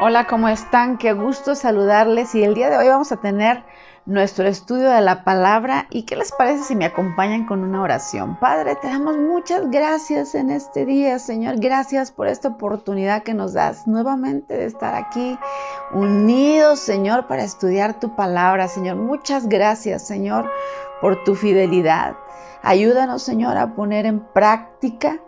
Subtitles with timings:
[0.00, 0.96] Hola, ¿cómo están?
[0.96, 3.64] Qué gusto saludarles y el día de hoy vamos a tener
[4.06, 8.38] nuestro estudio de la palabra y qué les parece si me acompañan con una oración.
[8.38, 11.56] Padre, te damos muchas gracias en este día, Señor.
[11.58, 15.36] Gracias por esta oportunidad que nos das nuevamente de estar aquí
[15.92, 18.94] unidos, Señor, para estudiar tu palabra, Señor.
[18.94, 20.48] Muchas gracias, Señor,
[21.00, 22.14] por tu fidelidad.
[22.62, 25.18] Ayúdanos, Señor, a poner en práctica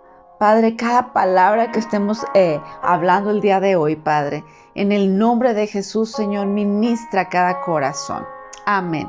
[0.41, 4.43] Padre, cada palabra que estemos eh, hablando el día de hoy, Padre,
[4.75, 8.25] en el nombre de Jesús, Señor, ministra cada corazón.
[8.65, 9.07] Amén,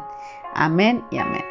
[0.53, 1.45] amén y amén.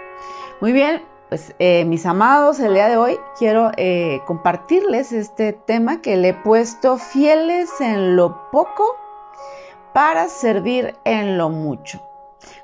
[0.61, 6.03] Muy bien, pues eh, mis amados, el día de hoy quiero eh, compartirles este tema
[6.03, 8.85] que le he puesto fieles en lo poco
[9.95, 12.03] para servir en lo mucho.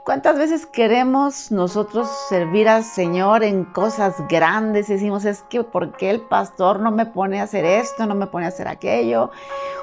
[0.06, 4.86] ¿Cuántas veces queremos nosotros servir al Señor en cosas grandes?
[4.86, 8.28] decimos, es que ¿por qué el pastor no me pone a hacer esto, no me
[8.28, 9.32] pone a hacer aquello?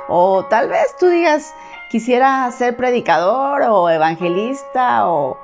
[0.07, 1.53] O tal vez tú digas,
[1.91, 5.37] quisiera ser predicador o evangelista o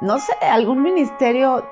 [0.00, 1.64] no sé, algún ministerio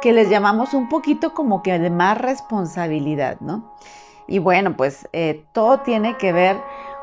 [0.00, 3.74] que les llamamos un poquito como que de más responsabilidad, ¿no?
[4.26, 6.56] Y bueno, pues eh, todo tiene que ver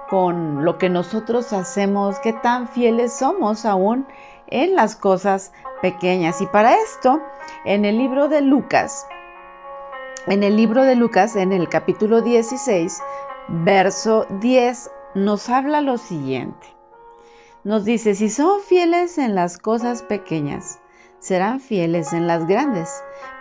[0.09, 4.07] con lo que nosotros hacemos, qué tan fieles somos aún
[4.47, 6.41] en las cosas pequeñas.
[6.41, 7.21] Y para esto,
[7.65, 9.05] en el libro de Lucas,
[10.27, 13.01] en el libro de Lucas, en el capítulo 16,
[13.49, 16.67] verso 10, nos habla lo siguiente.
[17.63, 20.79] Nos dice, si son fieles en las cosas pequeñas,
[21.19, 22.89] serán fieles en las grandes.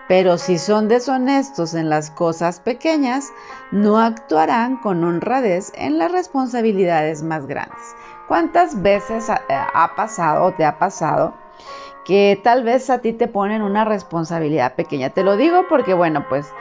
[0.09, 3.33] Pero si son deshonestos en las cosas pequeñas,
[3.71, 7.81] no actuarán con honradez en las responsabilidades más grandes.
[8.29, 11.35] ¿Cuántas veces ha, pasado o te ha pasado
[12.05, 15.11] que tal vez a ti te ponen una responsabilidad pequeña?
[15.11, 16.53] Te lo digo porque, bueno, pues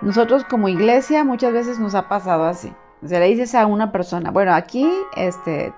[0.00, 2.72] nosotros como iglesia muchas veces nos ha pasado así.
[3.04, 5.72] Se le dices a una persona, bueno, aquí este,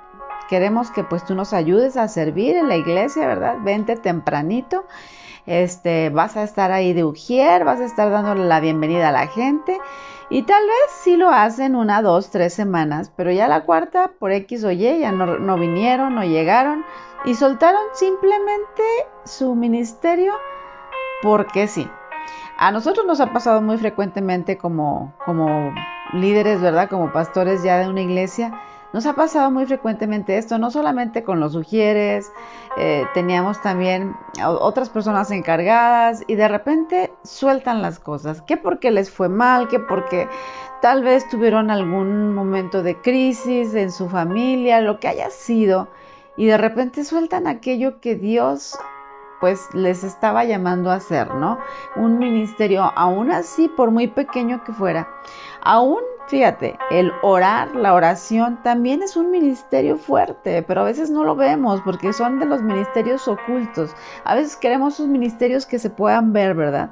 [0.49, 3.57] queremos que pues tú nos ayudes a servir en la iglesia, ¿verdad?
[3.61, 4.85] Vente tempranito.
[5.47, 9.29] Este, vas a estar ahí de ujier, vas a estar dándole la bienvenida a la
[9.29, 9.79] gente
[10.31, 14.33] y tal vez sí lo hacen una, dos, tres semanas, pero ya la cuarta, por
[14.33, 16.85] X o Y, ya no, vinieron, no llegaron
[17.25, 18.83] y soltaron simplemente
[19.25, 20.35] su ministerio
[21.23, 21.91] porque sí.
[22.59, 25.73] A nosotros nos ha pasado muy frecuentemente como, como
[26.13, 26.91] líderes, ¿verdad?
[26.91, 28.61] Como pastores ya de una iglesia,
[28.93, 32.33] nos ha pasado muy frecuentemente esto, no solamente con los sugieres,
[32.79, 39.11] eh, teníamos también otras personas encargadas y de repente sueltan las cosas, que porque les
[39.11, 40.29] fue mal, que porque
[40.81, 45.89] tal vez tuvieron algún momento de crisis en su familia, lo que haya sido,
[46.37, 48.79] y de repente sueltan aquello que Dios
[49.41, 51.59] pues les estaba llamando a hacer, ¿no?
[51.95, 55.09] Un ministerio, aún así, por muy pequeño que fuera,
[55.63, 61.25] aún Fíjate, el orar, la oración también es un ministerio fuerte, pero a veces no
[61.25, 63.95] lo vemos porque son de los ministerios ocultos.
[64.25, 66.91] A veces queremos sus ministerios que se puedan ver, ¿verdad?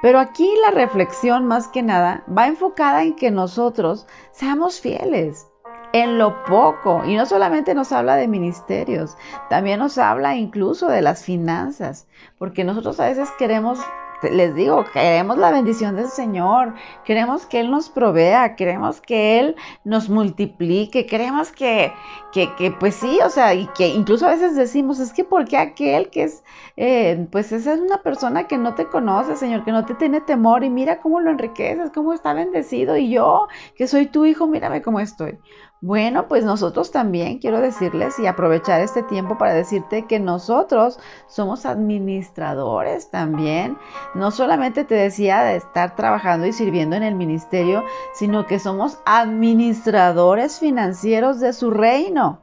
[0.00, 5.46] Pero aquí la reflexión más que nada va enfocada en que nosotros seamos fieles
[5.92, 7.02] en lo poco.
[7.04, 9.18] Y no solamente nos habla de ministerios,
[9.50, 12.06] también nos habla incluso de las finanzas,
[12.38, 13.78] porque nosotros a veces queremos
[14.22, 16.74] les digo, queremos la bendición del Señor,
[17.04, 21.92] queremos que Él nos provea, queremos que Él nos multiplique, queremos que,
[22.32, 25.56] que, que pues sí, o sea, y que incluso a veces decimos, es que porque
[25.56, 26.42] aquel que es,
[26.76, 30.20] eh, pues esa es una persona que no te conoce, Señor, que no te tiene
[30.20, 34.46] temor y mira cómo lo enriqueces, cómo está bendecido y yo, que soy tu hijo,
[34.46, 35.38] mírame cómo estoy.
[35.80, 41.66] Bueno, pues nosotros también quiero decirles y aprovechar este tiempo para decirte que nosotros somos
[41.66, 43.78] administradores también.
[44.14, 48.98] No solamente te decía de estar trabajando y sirviendo en el ministerio, sino que somos
[49.06, 52.40] administradores financieros de su reino.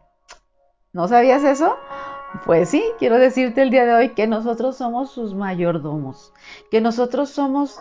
[0.94, 1.76] ¿No sabías eso?
[2.46, 6.34] Pues sí, quiero decirte el día de hoy que nosotros somos sus mayordomos,
[6.72, 7.80] que nosotros somos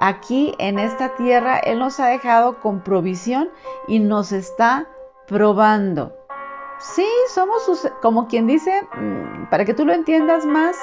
[0.00, 3.50] aquí en esta tierra, Él nos ha dejado con provisión
[3.88, 4.86] y nos está
[5.26, 6.14] probando.
[6.78, 10.76] Sí, somos como quien dice, mm, para que tú lo entiendas más,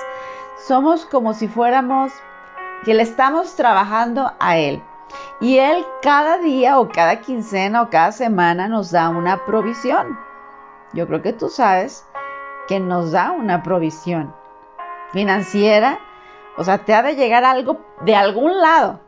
[0.68, 2.12] somos como si fuéramos
[2.84, 4.82] que le estamos trabajando a Él.
[5.40, 10.18] Y Él cada día o cada quincena o cada semana nos da una provisión.
[10.94, 12.06] Yo creo que tú sabes
[12.68, 14.34] que nos da una provisión
[15.12, 16.00] financiera.
[16.58, 19.00] O sea, te ha de llegar algo de algún lado.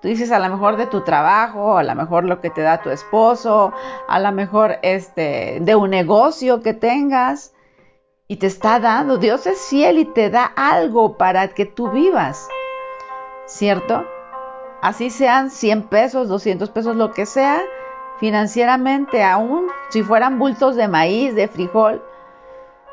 [0.00, 2.82] Tú dices a lo mejor de tu trabajo, a lo mejor lo que te da
[2.82, 3.72] tu esposo,
[4.06, 7.52] a lo mejor este de un negocio que tengas
[8.28, 9.18] y te está dando.
[9.18, 12.48] Dios es fiel y te da algo para que tú vivas.
[13.46, 14.04] ¿Cierto?
[14.82, 17.60] Así sean 100 pesos, 200 pesos, lo que sea,
[18.20, 22.04] financieramente, aún si fueran bultos de maíz, de frijol.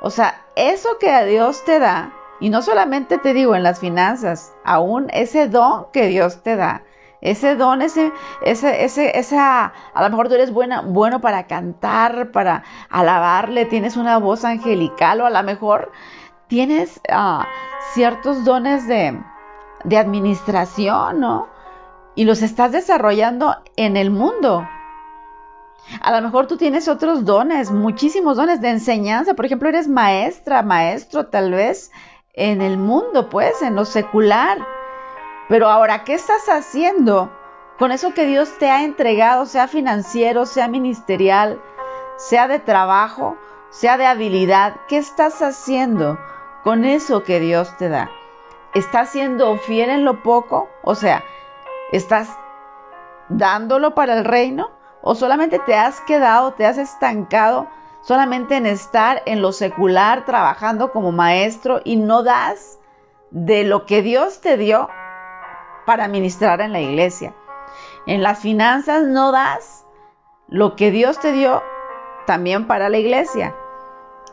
[0.01, 3.80] O sea, eso que a Dios te da, y no solamente te digo en las
[3.80, 6.84] finanzas, aún ese don que Dios te da,
[7.21, 8.12] ese don, ese,
[8.44, 13.97] ese, ese, esa, a lo mejor tú eres buena, bueno para cantar, para alabarle, tienes
[13.97, 15.91] una voz angelical o a lo mejor
[16.47, 17.47] tienes ah,
[17.94, 19.19] ciertos dones de,
[19.83, 21.47] de administración, ¿no?
[22.15, 24.67] Y los estás desarrollando en el mundo.
[26.01, 29.33] A lo mejor tú tienes otros dones, muchísimos dones de enseñanza.
[29.33, 31.91] Por ejemplo, eres maestra, maestro tal vez
[32.33, 34.57] en el mundo, pues, en lo secular.
[35.47, 37.31] Pero ahora, ¿qué estás haciendo
[37.77, 41.62] con eso que Dios te ha entregado, sea financiero, sea ministerial,
[42.18, 43.38] sea de trabajo,
[43.69, 44.75] sea de habilidad?
[44.88, 46.18] ¿Qué estás haciendo
[46.63, 48.09] con eso que Dios te da?
[48.74, 50.68] ¿Estás siendo fiel en lo poco?
[50.83, 51.24] O sea,
[51.91, 52.30] ¿estás
[53.30, 54.71] dándolo para el reino?
[55.01, 57.68] ¿O solamente te has quedado, te has estancado
[58.01, 62.80] solamente en estar en lo secular trabajando como maestro y no das
[63.31, 64.89] de lo que Dios te dio
[65.86, 67.36] para ministrar en la iglesia.
[68.06, 69.86] En las finanzas no das
[70.48, 71.64] lo que Dios te dio
[72.26, 73.56] también para la iglesia.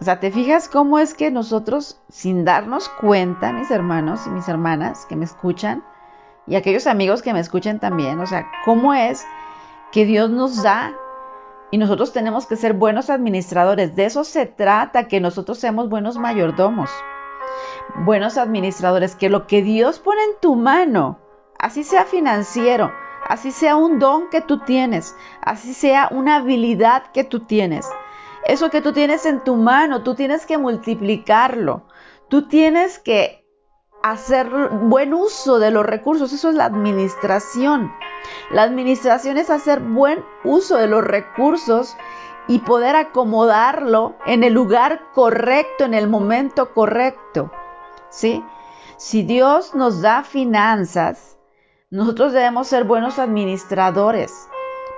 [0.01, 4.49] O sea, te fijas cómo es que nosotros, sin darnos cuenta, mis hermanos y mis
[4.49, 5.85] hermanas que me escuchan,
[6.47, 9.25] y aquellos amigos que me escuchen también, o sea, cómo es
[9.93, 10.93] que Dios nos da
[11.71, 13.95] y nosotros tenemos que ser buenos administradores.
[13.95, 16.91] De eso se trata, que nosotros seamos buenos mayordomos,
[18.05, 21.19] buenos administradores, que lo que Dios pone en tu mano,
[21.63, 22.93] así sea financiero,
[23.27, 27.89] así sea un don que tú tienes, así sea una habilidad que tú tienes.
[28.45, 31.85] Eso que tú tienes en tu mano, tú tienes que multiplicarlo.
[32.29, 33.47] Tú tienes que
[34.03, 36.33] hacer buen uso de los recursos.
[36.33, 37.93] Eso es la administración.
[38.51, 41.97] La administración es hacer buen uso de los recursos
[42.49, 47.53] y poder acomodarlo en el lugar correcto, en el momento correcto.
[48.11, 48.45] ¿Sí?
[48.97, 51.32] Si Dios nos da finanzas,
[51.93, 54.49] nosotros debemos ser buenos administradores,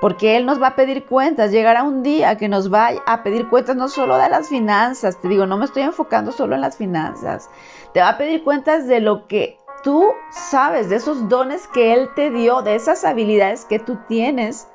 [0.01, 1.51] porque Él nos va a pedir cuentas.
[1.51, 5.27] Llegará un día que nos va a pedir cuentas no solo de las finanzas, te
[5.27, 7.51] digo, no me estoy enfocando solo en las finanzas,
[7.93, 12.11] te va a pedir cuentas de lo que tú sabes, de esos dones que Él
[12.15, 14.69] te dio, de esas habilidades que tú tienes.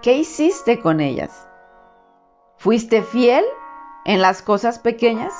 [0.00, 1.46] ¿Qué hiciste con ellas?
[2.56, 3.44] ¿Fuiste fiel
[4.06, 5.34] en las cosas pequeñas?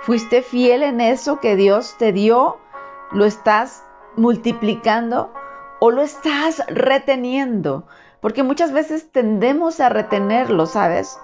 [0.00, 2.58] ¿Fuiste fiel en eso que Dios te dio?
[3.12, 3.83] ¿Lo estás
[4.16, 5.32] multiplicando
[5.80, 7.86] o lo estás reteniendo?
[8.20, 11.18] Porque muchas veces tendemos a retenerlo, ¿sabes?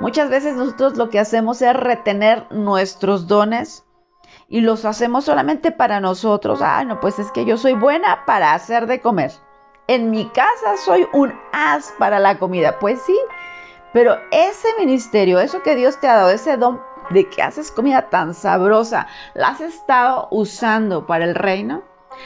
[0.00, 3.84] Muchas veces nosotros lo que hacemos es retener nuestros dones
[4.48, 6.60] y los hacemos solamente para nosotros.
[6.62, 9.32] Ah, no, pues es que yo soy buena para hacer de comer.
[9.88, 12.78] En mi casa soy un as para la comida.
[12.78, 13.18] Pues sí,
[13.92, 16.80] pero ese ministerio, eso que Dios te ha dado, ese don
[17.10, 21.82] de que haces comida tan sabrosa, ¿la has estado usando para el reino?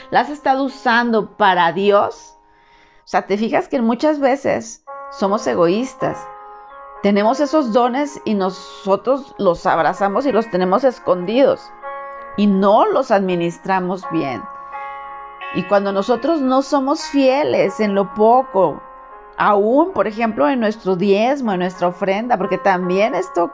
[0.09, 2.37] ¿La has estado usando para Dios?
[2.99, 6.17] O sea, te fijas que muchas veces somos egoístas.
[7.01, 11.71] Tenemos esos dones y nosotros los abrazamos y los tenemos escondidos
[12.37, 14.43] y no los administramos bien.
[15.55, 18.81] Y cuando nosotros no somos fieles en lo poco,
[19.37, 23.51] aún, por ejemplo, en nuestro diezmo, en nuestra ofrenda, porque también esto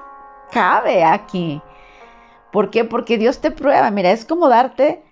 [0.51, 1.61] cabe aquí.
[2.51, 2.83] ¿Por qué?
[2.83, 3.89] Porque Dios te prueba.
[3.91, 5.03] Mira, es como darte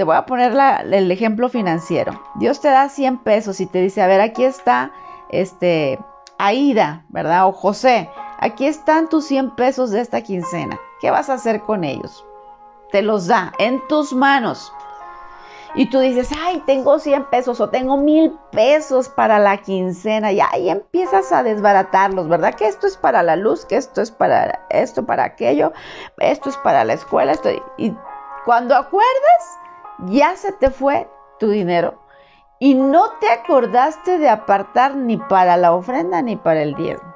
[0.00, 0.56] te voy a poner
[0.94, 2.22] el ejemplo financiero.
[2.36, 4.92] Dios te da 100 pesos y te dice, a ver, aquí está
[5.28, 5.98] este
[6.38, 7.46] Aida, ¿verdad?
[7.46, 10.80] O José, aquí están tus 100 pesos de esta quincena.
[11.02, 12.24] ¿Qué vas a hacer con ellos?
[12.90, 14.72] Te los da en tus manos.
[15.74, 20.32] Y tú dices, ay, tengo 100 pesos o tengo mil pesos para la quincena.
[20.32, 22.54] Y ahí empiezas a desbaratarlos, ¿verdad?
[22.54, 25.74] Que esto es para la luz, que esto es para esto, para aquello,
[26.16, 27.32] esto es para la escuela.
[27.32, 27.94] Esto, y
[28.46, 29.60] cuando acuerdas,
[30.06, 32.00] ya se te fue tu dinero
[32.58, 37.14] y no te acordaste de apartar ni para la ofrenda ni para el diezmo.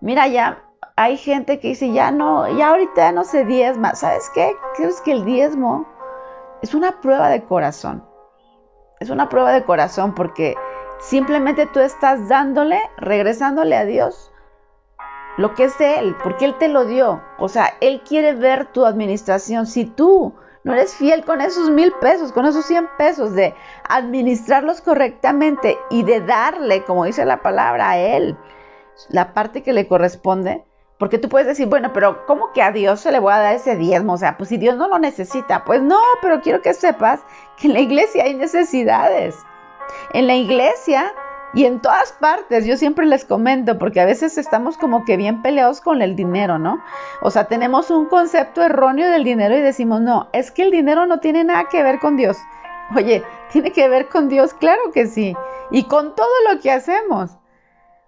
[0.00, 0.62] Mira, ya
[0.96, 3.94] hay gente que dice, ya no, ya ahorita no se diezma.
[3.94, 4.54] ¿Sabes qué?
[4.76, 5.86] Creo que el diezmo
[6.62, 8.04] es una prueba de corazón.
[9.00, 10.54] Es una prueba de corazón porque
[10.98, 14.32] simplemente tú estás dándole, regresándole a Dios
[15.36, 17.22] lo que es Él, porque Él te lo dio.
[17.38, 19.66] O sea, Él quiere ver tu administración.
[19.66, 20.34] Si tú
[20.66, 23.54] no eres fiel con esos mil pesos, con esos cien pesos, de
[23.88, 28.36] administrarlos correctamente y de darle, como dice la palabra, a Él
[29.10, 30.64] la parte que le corresponde.
[30.98, 33.54] Porque tú puedes decir, bueno, pero ¿cómo que a Dios se le voy a dar
[33.54, 34.14] ese diezmo?
[34.14, 37.20] O sea, pues si Dios no lo necesita, pues no, pero quiero que sepas
[37.56, 39.36] que en la iglesia hay necesidades.
[40.14, 41.12] En la iglesia
[41.56, 45.40] Y en todas partes, yo siempre les comento, porque a veces estamos como que bien
[45.40, 46.84] peleados con el dinero, ¿no?
[47.22, 51.06] O sea, tenemos un concepto erróneo del dinero y decimos, no, es que el dinero
[51.06, 52.36] no tiene nada que ver con Dios.
[52.94, 55.34] Oye, tiene que ver con Dios, claro que sí.
[55.70, 57.30] Y con todo lo que hacemos.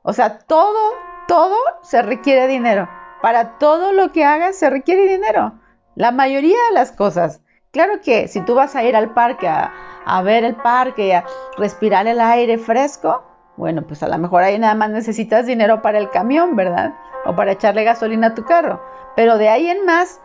[0.03, 0.93] O sea, todo,
[1.27, 2.87] todo se requiere dinero.
[3.23, 5.55] Para todo lo que hagas se requiere dinero.
[5.95, 7.41] La mayoría de las cosas.
[7.71, 9.73] Claro que si tú vas a ir al parque a,
[10.05, 11.25] a ver el parque y a
[11.57, 13.25] respirar el aire fresco,
[13.59, 16.95] bueno, pues a lo mejor ahí nada más necesitas dinero para el camión, ¿verdad?
[17.27, 18.81] O para echarle gasolina a tu carro.
[19.17, 20.21] Pero de ahí en más,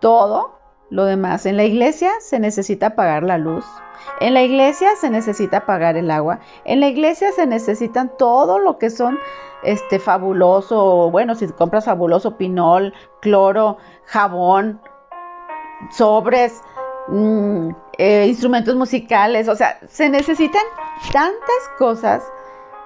[0.00, 0.58] todo
[0.90, 1.46] lo demás.
[1.46, 3.64] En la iglesia se necesita pagar la luz.
[4.20, 6.40] En la iglesia se necesita pagar el agua.
[6.66, 9.18] En la iglesia se necesitan todo lo que son
[9.62, 14.78] este fabuloso, bueno, si compras fabuloso pinol, cloro, jabón,
[15.90, 16.60] sobres,
[17.08, 20.64] mmm, eh, instrumentos musicales, o sea, se necesitan
[21.12, 22.22] tantas cosas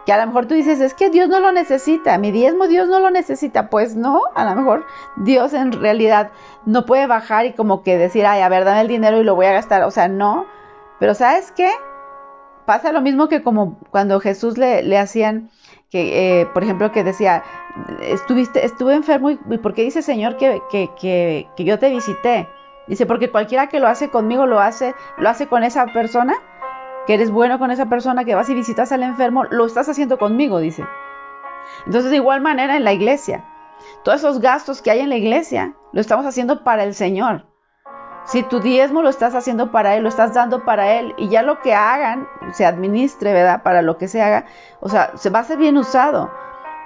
[0.09, 2.88] que a lo mejor tú dices, es que Dios no lo necesita, mi diezmo Dios
[2.88, 3.69] no lo necesita.
[3.69, 4.87] Pues no, a lo mejor
[5.17, 6.31] Dios en realidad
[6.65, 9.35] no puede bajar y como que decir, ay, a ver, dame el dinero y lo
[9.35, 9.83] voy a gastar.
[9.83, 10.47] O sea, no.
[10.99, 11.71] Pero ¿sabes qué?
[12.65, 15.50] Pasa lo mismo que como cuando Jesús le, le hacían,
[15.91, 17.43] que, eh, por ejemplo, que decía,
[18.00, 22.49] estuviste, estuve enfermo y ¿por qué dice Señor que, que, que, que yo te visité?
[22.87, 26.35] Dice, porque cualquiera que lo hace conmigo lo hace, lo hace con esa persona
[27.09, 30.19] que eres bueno con esa persona, que vas y visitas al enfermo, lo estás haciendo
[30.19, 30.85] conmigo, dice.
[31.87, 33.47] Entonces, de igual manera en la iglesia,
[34.05, 37.47] todos esos gastos que hay en la iglesia, lo estamos haciendo para el Señor.
[38.27, 41.41] Si tu diezmo lo estás haciendo para Él, lo estás dando para Él, y ya
[41.41, 43.62] lo que hagan, se administre, ¿verdad?
[43.62, 44.45] Para lo que se haga,
[44.81, 46.31] o sea, se va a ser bien usado.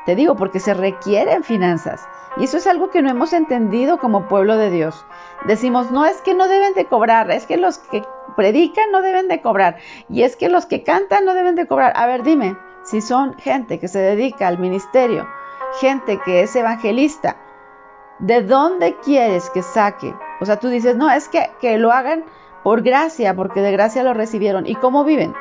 [0.06, 2.08] Te digo, porque se requieren finanzas.
[2.36, 5.04] Y eso es algo que no hemos entendido como pueblo de Dios.
[5.46, 9.28] Decimos, no es que no deben de cobrar, es que los que predican no deben
[9.28, 9.76] de cobrar.
[10.08, 11.92] Y es que los que cantan no deben de cobrar.
[11.96, 15.28] A ver, dime, si son gente que se dedica al ministerio,
[15.80, 17.36] gente que es evangelista,
[18.18, 20.14] ¿de dónde quieres que saque?
[20.40, 22.24] O sea, tú dices, no, es que, que lo hagan
[22.62, 24.66] por gracia, porque de gracia lo recibieron.
[24.66, 25.34] ¿Y cómo viven?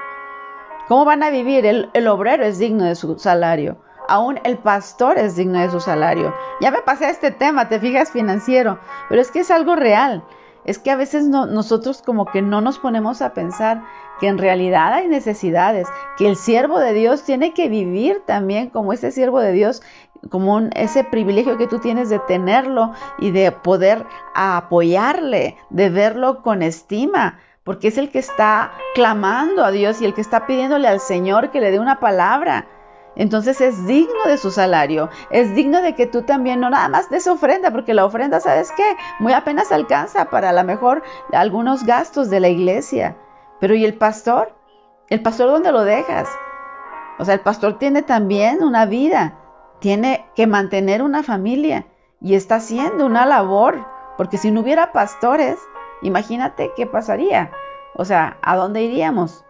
[0.87, 1.65] ¿Cómo van a vivir?
[1.65, 3.77] El, el obrero es digno de su salario
[4.11, 6.33] aún el pastor es digno de su salario.
[6.59, 8.77] Ya me pasé a este tema, te fijas, financiero,
[9.09, 10.23] pero es que es algo real.
[10.65, 13.83] Es que a veces nosotros como que no nos ponemos a pensar
[14.19, 15.87] que en realidad hay necesidades,
[16.17, 19.81] que el siervo de Dios tiene que vivir también como ese siervo de Dios,
[20.29, 26.61] como ese privilegio que tú tienes de tenerlo y de poder apoyarle, de verlo con
[26.61, 30.99] estima, porque es el que está clamando a Dios y el que está pidiéndole al
[30.99, 32.67] Señor que le dé una palabra.
[33.15, 37.09] Entonces es digno de su salario, es digno de que tú también no nada más
[37.09, 38.95] des ofrenda, porque la ofrenda, ¿sabes qué?
[39.19, 41.03] Muy apenas alcanza para a lo mejor
[41.33, 43.17] algunos gastos de la iglesia.
[43.59, 44.55] Pero ¿y el pastor?
[45.09, 46.29] ¿El pastor dónde lo dejas?
[47.19, 49.37] O sea, el pastor tiene también una vida,
[49.79, 51.85] tiene que mantener una familia
[52.21, 53.85] y está haciendo una labor,
[54.17, 55.59] porque si no hubiera pastores,
[56.01, 57.51] imagínate qué pasaría.
[57.93, 59.43] O sea, ¿a dónde iríamos?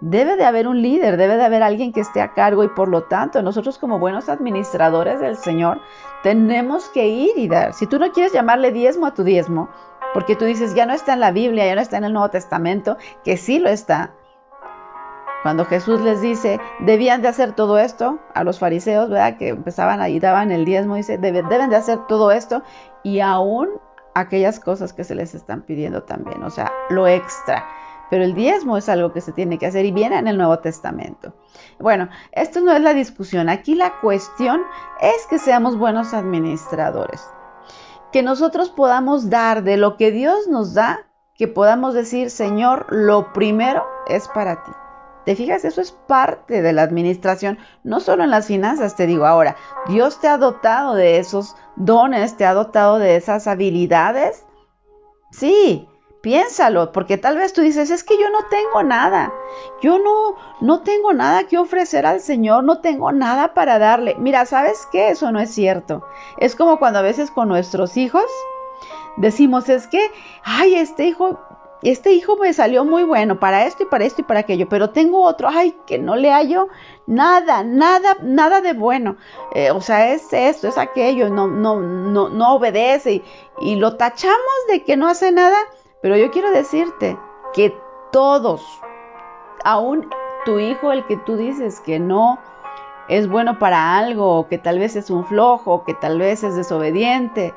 [0.00, 2.88] Debe de haber un líder, debe de haber alguien que esté a cargo y por
[2.88, 5.80] lo tanto nosotros como buenos administradores del Señor
[6.22, 7.74] tenemos que ir y dar.
[7.74, 9.68] Si tú no quieres llamarle diezmo a tu diezmo,
[10.14, 12.30] porque tú dices ya no está en la Biblia, ya no está en el Nuevo
[12.30, 14.14] Testamento, que sí lo está.
[15.42, 19.36] Cuando Jesús les dice, debían de hacer todo esto, a los fariseos, ¿verdad?
[19.36, 22.62] Que empezaban ahí, daban el diezmo, dice, deben de hacer todo esto
[23.02, 23.68] y aún
[24.14, 27.64] aquellas cosas que se les están pidiendo también, o sea, lo extra
[28.10, 30.58] pero el diezmo es algo que se tiene que hacer y viene en el Nuevo
[30.58, 31.32] Testamento.
[31.78, 34.60] Bueno, esto no es la discusión, aquí la cuestión
[35.00, 37.26] es que seamos buenos administradores,
[38.12, 43.32] que nosotros podamos dar de lo que Dios nos da, que podamos decir, Señor, lo
[43.32, 44.72] primero es para ti.
[45.24, 45.64] ¿Te fijas?
[45.64, 50.20] Eso es parte de la administración, no solo en las finanzas, te digo ahora, Dios
[50.20, 54.44] te ha dotado de esos dones, te ha dotado de esas habilidades.
[55.30, 55.89] Sí,
[56.20, 59.32] Piénsalo, porque tal vez tú dices, es que yo no tengo nada,
[59.80, 64.16] yo no, no tengo nada que ofrecer al Señor, no tengo nada para darle.
[64.18, 65.08] Mira, ¿sabes qué?
[65.08, 66.04] Eso no es cierto.
[66.36, 68.24] Es como cuando a veces con nuestros hijos
[69.16, 70.10] decimos, es que,
[70.44, 71.40] ay, este hijo,
[71.82, 74.90] este hijo me salió muy bueno para esto y para esto y para aquello, pero
[74.90, 76.68] tengo otro, ay, que no le hallo
[77.06, 79.16] nada, nada, nada de bueno.
[79.54, 83.24] Eh, o sea, es esto, es aquello, no, no, no, no obedece y,
[83.62, 84.36] y lo tachamos
[84.68, 85.56] de que no hace nada
[86.02, 87.18] pero yo quiero decirte
[87.52, 87.76] que
[88.10, 88.80] todos,
[89.64, 90.08] aún
[90.44, 92.38] tu hijo, el que tú dices que no
[93.08, 97.54] es bueno para algo, que tal vez es un flojo, que tal vez es desobediente,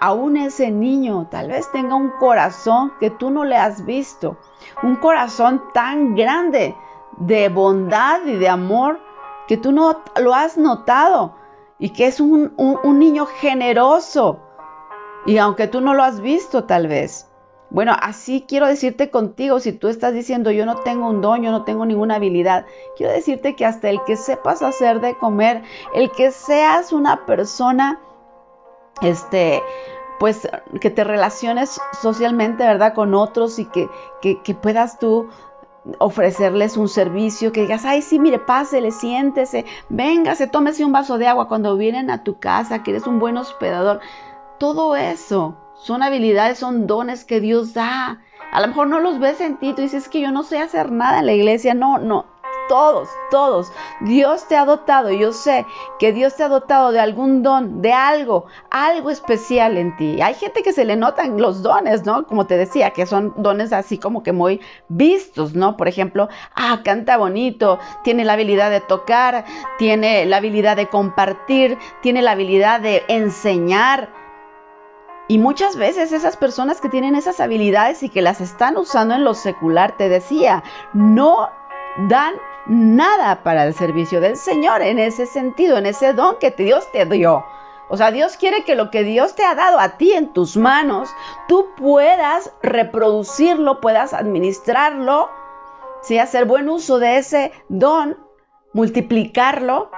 [0.00, 4.36] aún ese niño tal vez tenga un corazón que tú no le has visto,
[4.82, 6.76] un corazón tan grande
[7.16, 9.00] de bondad y de amor
[9.46, 11.34] que tú no lo has notado
[11.78, 14.40] y que es un, un niño generoso.
[15.26, 17.28] Y aunque tú no lo has visto tal vez.
[17.70, 21.50] Bueno, así quiero decirte contigo, si tú estás diciendo yo no tengo un don, yo
[21.50, 22.64] no tengo ninguna habilidad,
[22.96, 25.62] quiero decirte que hasta el que sepas hacer de comer,
[25.94, 28.00] el que seas una persona,
[29.02, 29.62] este,
[30.18, 30.48] pues
[30.80, 32.94] que te relaciones socialmente, ¿verdad?
[32.94, 33.88] Con otros y que,
[34.22, 35.28] que, puedas tú
[35.98, 41.26] ofrecerles un servicio, que digas, ay, sí, mire, pásele, siéntese, véngase, tómese un vaso de
[41.26, 44.00] agua cuando vienen a tu casa, que eres un buen hospedador.
[44.58, 48.20] Todo eso son habilidades, son dones que Dios da.
[48.52, 50.90] A lo mejor no los ves en ti, tú dices que yo no sé hacer
[50.90, 51.74] nada en la iglesia.
[51.74, 52.24] No, no,
[52.68, 53.72] todos, todos.
[54.00, 55.66] Dios te ha dotado, yo sé
[55.98, 60.20] que Dios te ha dotado de algún don, de algo, algo especial en ti.
[60.22, 62.26] Hay gente que se le notan los dones, ¿no?
[62.26, 65.76] Como te decía, que son dones así como que muy vistos, ¿no?
[65.76, 69.44] Por ejemplo, ah, canta bonito, tiene la habilidad de tocar,
[69.78, 74.17] tiene la habilidad de compartir, tiene la habilidad de enseñar.
[75.28, 79.24] Y muchas veces esas personas que tienen esas habilidades y que las están usando en
[79.24, 81.50] lo secular, te decía, no
[82.08, 82.34] dan
[82.66, 87.04] nada para el servicio del Señor en ese sentido, en ese don que Dios te
[87.04, 87.44] dio.
[87.90, 90.56] O sea, Dios quiere que lo que Dios te ha dado a ti en tus
[90.56, 91.10] manos,
[91.46, 95.28] tú puedas reproducirlo, puedas administrarlo,
[96.02, 96.18] ¿sí?
[96.18, 98.18] hacer buen uso de ese don,
[98.72, 99.90] multiplicarlo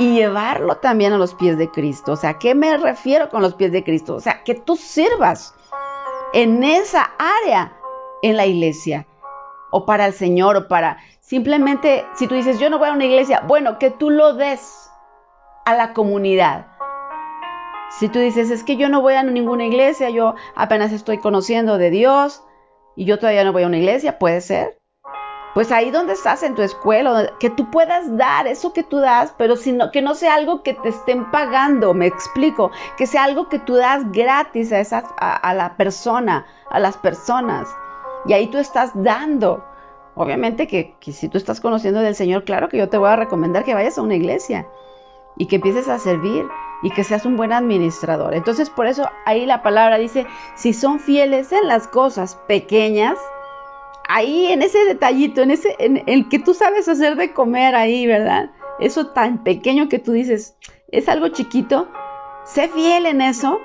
[0.00, 2.12] y llevarlo también a los pies de Cristo.
[2.12, 4.14] O sea, ¿qué me refiero con los pies de Cristo?
[4.14, 5.54] O sea, que tú sirvas
[6.32, 7.76] en esa área
[8.22, 9.06] en la iglesia
[9.70, 13.04] o para el Señor o para simplemente, si tú dices, yo no voy a una
[13.04, 14.90] iglesia, bueno, que tú lo des
[15.66, 16.66] a la comunidad.
[17.98, 21.76] Si tú dices, es que yo no voy a ninguna iglesia, yo apenas estoy conociendo
[21.76, 22.42] de Dios
[22.96, 24.79] y yo todavía no voy a una iglesia, puede ser
[25.54, 29.34] pues ahí donde estás en tu escuela, que tú puedas dar eso que tú das,
[29.36, 33.48] pero sino, que no sea algo que te estén pagando, me explico, que sea algo
[33.48, 37.68] que tú das gratis a, esa, a, la persona, a las personas.
[38.26, 39.64] Y ahí tú estás dando.
[40.14, 43.16] Obviamente que, que si tú estás conociendo del Señor, claro que yo te voy a
[43.16, 44.66] recomendar que vayas a una iglesia
[45.36, 46.46] y que empieces a servir
[46.82, 48.34] y que seas un buen administrador.
[48.34, 53.18] Entonces por eso ahí la palabra dice, si son fieles en las cosas pequeñas,
[54.10, 58.06] ahí en ese detallito, en ese, en el que tú sabes hacer de comer ahí,
[58.06, 58.50] ¿verdad?
[58.80, 60.56] Eso tan pequeño que tú dices,
[60.88, 61.88] es algo chiquito,
[62.44, 63.60] sé fiel en eso,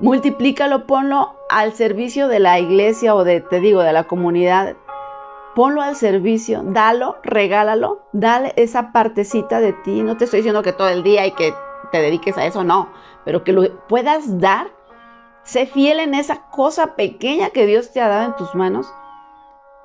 [0.00, 4.76] multiplícalo, ponlo al servicio de la iglesia o de, te digo, de la comunidad.
[5.54, 10.02] Ponlo al servicio, dalo, regálalo, dale esa partecita de ti.
[10.02, 11.54] No te estoy diciendo que todo el día y que
[11.92, 12.90] te dediques a eso, no,
[13.24, 14.66] pero que lo puedas dar.
[15.44, 18.92] Sé fiel en esa cosa pequeña que Dios te ha dado en tus manos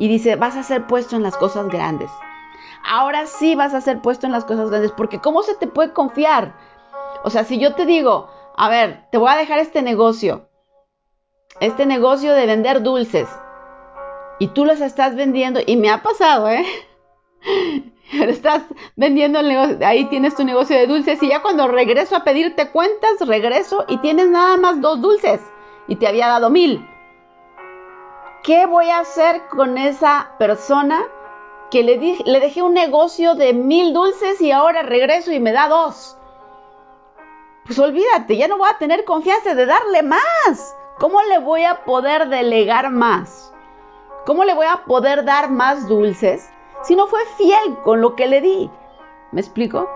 [0.02, 2.10] y dice, vas a ser puesto en las cosas grandes.
[2.84, 5.94] Ahora sí vas a ser puesto en las cosas grandes, porque ¿cómo se te puede
[5.94, 6.56] confiar?
[7.24, 10.50] O sea, si yo te digo, a ver, te voy a dejar este negocio,
[11.60, 13.30] este negocio de vender dulces,
[14.40, 16.66] y tú los estás vendiendo, y me ha pasado, ¿eh?
[18.12, 18.64] estás
[18.96, 22.72] vendiendo el negocio, ahí tienes tu negocio de dulces, y ya cuando regreso a pedirte
[22.72, 25.42] cuentas, regreso y tienes nada más dos dulces,
[25.88, 26.88] y te había dado mil.
[28.44, 31.04] ¿Qué voy a hacer con esa persona
[31.70, 35.68] que le, le dejé un negocio de mil dulces y ahora regreso y me da
[35.68, 36.18] dos?
[37.68, 40.76] Pues olvídate, ya no voy a tener confianza de darle más.
[40.98, 43.54] ¿Cómo le voy a poder delegar más?
[44.26, 46.50] ¿Cómo le voy a poder dar más dulces
[46.82, 48.72] si no fue fiel con lo que le di?
[49.32, 49.88] ¿Me explico?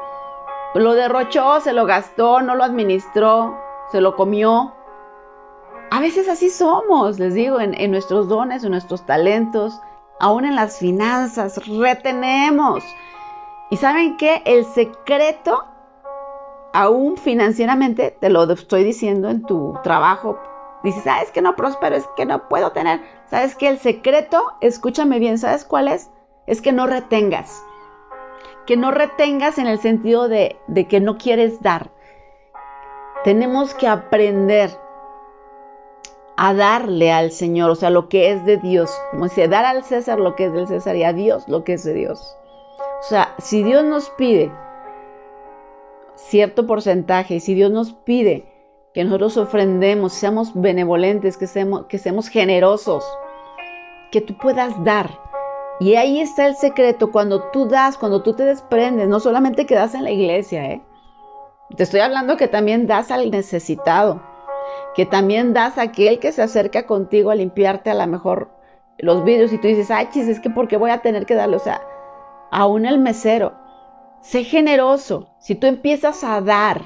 [0.76, 3.58] Lo derrochó, se lo gastó, no lo administró,
[3.92, 4.75] se lo comió.
[5.92, 9.80] A veces así somos, les digo, en, nuestros dones, en nuestros talentos,
[10.20, 12.84] aún en las finanzas, retenemos.
[13.70, 14.42] Y saben qué?
[14.46, 15.64] El secreto,
[16.74, 20.40] aún financieramente, te lo estoy diciendo en tu trabajo,
[20.84, 23.02] dices, sabes que no prospero, es que no puedo tener.
[23.30, 23.70] ¿Sabes qué?
[23.70, 26.10] El secreto, escúchame bien, ¿sabes cuál es?
[26.48, 27.64] Es que no retengas.
[28.66, 30.58] Que no retengas en el sentido de
[30.90, 31.92] que no quieres dar.
[33.24, 34.85] Tenemos que aprender
[36.38, 38.92] a darle al Señor, o sea, lo que es de Dios.
[39.12, 41.74] Como dice, dar al César lo que es del César y a Dios lo que
[41.74, 42.38] es de Dios.
[43.00, 44.52] O sea, si Dios nos pide
[46.16, 48.46] cierto porcentaje, si Dios nos pide
[48.94, 53.06] que nosotros ofrendemos, seamos benevolentes, que seamos, generosos,
[54.12, 55.20] que tú puedas dar.
[55.82, 59.76] Y ahí está el secreto, cuando tú das, cuando tú te desprendes, no solamente que
[59.76, 60.82] das en la iglesia, ¿eh?
[61.76, 64.22] Te estoy hablando que también das al necesitado
[64.96, 68.50] que también das a aquel que se acerca contigo a limpiarte a lo mejor
[68.98, 71.58] los vidrios y tú dices, ay, chis, es que porque voy a tener que darle,
[71.58, 71.82] o sea,
[72.52, 73.54] aún el mesero,
[74.22, 75.30] sé generoso.
[75.40, 76.82] Si tú empiezas a dar,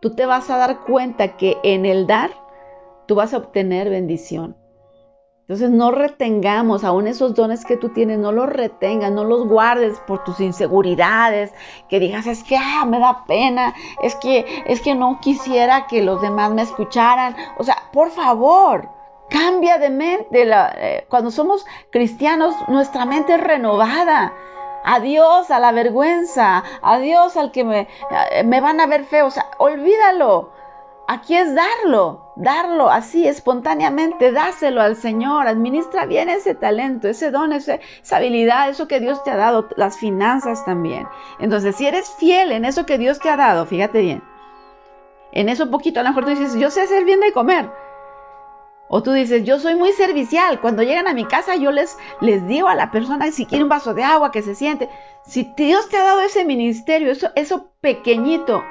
[0.00, 2.30] tú te vas a dar cuenta que en el dar,
[3.06, 4.56] tú vas a obtener bendición.
[5.48, 9.98] Entonces no retengamos aún esos dones que tú tienes, no los retengas, no los guardes
[10.00, 11.54] por tus inseguridades,
[11.88, 16.02] que digas, es que ah, me da pena, es que, es que no quisiera que
[16.02, 17.34] los demás me escucharan.
[17.56, 18.90] O sea, por favor,
[19.30, 20.44] cambia de mente.
[20.50, 24.34] Eh, cuando somos cristianos, nuestra mente es renovada.
[24.84, 27.88] Adiós a la vergüenza, adiós al que me,
[28.32, 30.57] eh, me van a ver feo, o sea, olvídalo.
[31.10, 37.54] Aquí es darlo, darlo así espontáneamente, dáselo al Señor, administra bien ese talento, ese don,
[37.54, 37.78] esa
[38.10, 41.08] habilidad, eso que Dios te ha dado, las finanzas también.
[41.40, 44.22] Entonces, si eres fiel en eso que Dios te ha dado, fíjate bien,
[45.32, 47.70] en eso poquito, a lo mejor tú dices, yo sé hacer bien de comer.
[48.90, 50.60] O tú dices, yo soy muy servicial.
[50.60, 53.70] Cuando llegan a mi casa, yo les, les digo a la persona si quiere un
[53.70, 54.90] vaso de agua, que se siente.
[55.24, 58.62] Si Dios te ha dado ese ministerio, eso, eso pequeñito,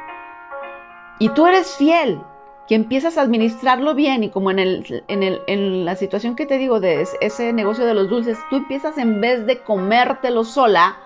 [1.19, 2.21] y tú eres fiel,
[2.67, 4.59] que empiezas a administrarlo bien y como en,
[5.07, 9.21] en la situación que te digo de ese negocio de los dulces, tú empiezas en
[9.21, 10.97] vez de comértelo sola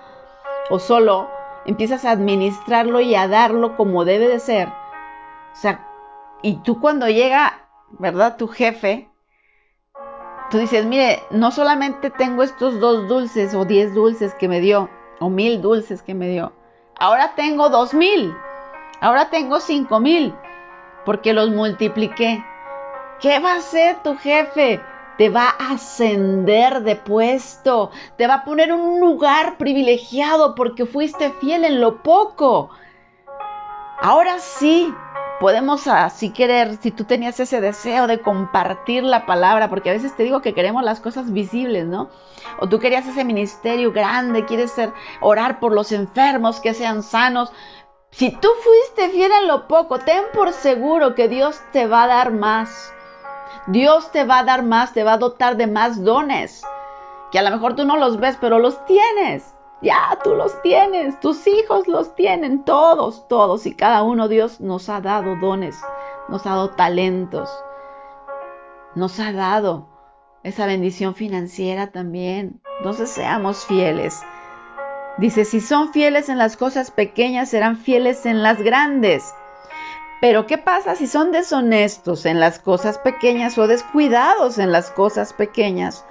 [0.69, 1.29] o solo,
[1.65, 4.69] empiezas a administrarlo y a darlo como debe de ser.
[4.69, 5.87] O sea,
[6.41, 8.37] y tú cuando llega, ¿verdad?
[8.37, 9.07] Tu jefe,
[10.49, 14.89] tú dices, mire, no solamente tengo estos dos dulces o diez dulces que me dio,
[15.19, 16.53] o mil dulces que me dio,
[16.97, 18.33] ahora tengo dos mil.
[19.01, 20.35] Ahora tengo cinco mil
[21.05, 22.45] porque los multipliqué.
[23.19, 24.79] ¿Qué va a hacer tu jefe?
[25.17, 30.85] Te va a ascender de puesto, te va a poner en un lugar privilegiado porque
[30.85, 32.69] fuiste fiel en lo poco.
[33.99, 34.93] Ahora sí,
[35.39, 40.15] podemos así querer, si tú tenías ese deseo de compartir la palabra, porque a veces
[40.15, 42.09] te digo que queremos las cosas visibles, ¿no?
[42.59, 47.51] O tú querías ese ministerio grande, quieres ser, orar por los enfermos, que sean sanos,
[48.11, 52.07] si tú fuiste fiel en lo poco, ten por seguro que Dios te va a
[52.07, 52.93] dar más.
[53.67, 56.63] Dios te va a dar más, te va a dotar de más dones,
[57.31, 59.53] que a lo mejor tú no los ves, pero los tienes.
[59.81, 64.89] Ya, tú los tienes, tus hijos los tienen, todos, todos y cada uno Dios nos
[64.89, 65.75] ha dado dones,
[66.29, 67.49] nos ha dado talentos,
[68.93, 69.87] nos ha dado
[70.43, 72.61] esa bendición financiera también.
[72.77, 74.21] Entonces seamos fieles.
[75.17, 79.33] Dice, si son fieles en las cosas pequeñas, serán fieles en las grandes.
[80.21, 85.33] Pero ¿qué pasa si son deshonestos en las cosas pequeñas o descuidados en las cosas
[85.33, 86.05] pequeñas?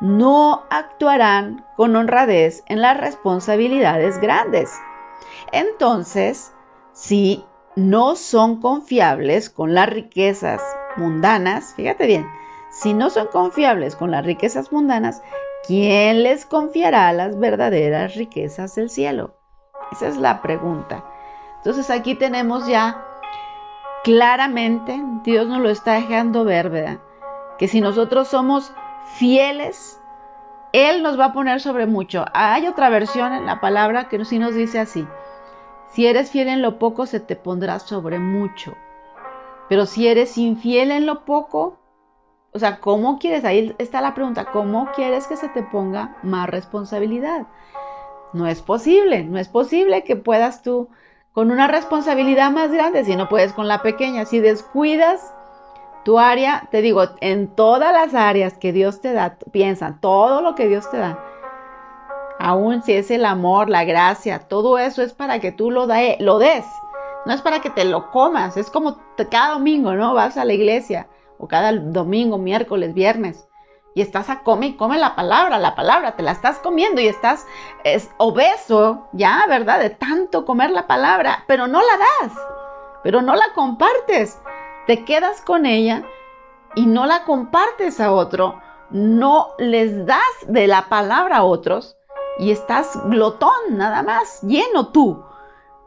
[0.00, 4.70] No actuarán con honradez en las responsabilidades grandes.
[5.50, 6.52] Entonces,
[6.92, 10.62] si no son confiables con las riquezas
[10.96, 12.28] mundanas, fíjate bien,
[12.70, 15.22] si no son confiables con las riquezas mundanas,
[15.66, 19.34] ¿quién les confiará las verdaderas riquezas del cielo?
[19.92, 21.04] Esa es la pregunta.
[21.58, 23.04] Entonces aquí tenemos ya
[24.02, 26.98] claramente, Dios nos lo está dejando ver, ¿verdad?
[27.58, 28.72] Que si nosotros somos
[29.16, 30.00] fieles,
[30.72, 32.24] Él nos va a poner sobre mucho.
[32.34, 35.06] Hay otra versión en la palabra que sí nos dice así.
[35.90, 38.74] Si eres fiel en lo poco, se te pondrá sobre mucho.
[39.68, 41.78] Pero si eres infiel en lo poco,
[42.54, 43.44] o sea, ¿cómo quieres?
[43.44, 47.48] Ahí está la pregunta, ¿cómo quieres que se te ponga más responsabilidad?
[48.32, 50.88] No es posible, no es posible que puedas tú
[51.32, 54.24] con una responsabilidad más grande si no puedes con la pequeña.
[54.24, 55.34] Si descuidas
[56.04, 60.54] tu área, te digo, en todas las áreas que Dios te da, piensa, todo lo
[60.54, 61.18] que Dios te da,
[62.38, 65.88] aún si es el amor, la gracia, todo eso es para que tú lo,
[66.20, 66.64] lo des.
[67.26, 70.14] No es para que te lo comas, es como cada domingo, ¿no?
[70.14, 71.08] Vas a la iglesia
[71.44, 73.46] o cada domingo, miércoles, viernes,
[73.94, 77.06] y estás a comer y come la palabra, la palabra, te la estás comiendo y
[77.06, 77.46] estás
[77.84, 79.78] es, obeso, ya, ¿verdad?
[79.78, 82.32] De tanto comer la palabra, pero no la das,
[83.02, 84.40] pero no la compartes,
[84.86, 86.02] te quedas con ella
[86.74, 91.96] y no la compartes a otro, no les das de la palabra a otros
[92.38, 95.22] y estás glotón nada más, lleno tú.